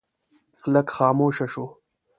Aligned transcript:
لږ 0.73 0.87
خاموشه 0.97 1.45
شو. 1.53 1.65